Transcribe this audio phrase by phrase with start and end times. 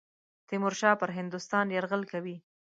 [0.47, 2.35] تیمورشاه پر هندوستان یرغل کوي.